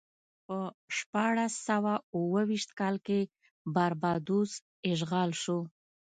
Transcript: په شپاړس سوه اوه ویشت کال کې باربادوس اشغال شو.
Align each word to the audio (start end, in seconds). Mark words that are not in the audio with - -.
په 0.45 0.57
شپاړس 0.97 1.53
سوه 1.69 1.93
اوه 2.15 2.41
ویشت 2.49 2.71
کال 2.79 2.95
کې 3.07 3.19
باربادوس 3.75 4.51
اشغال 4.91 5.31
شو. 5.41 5.59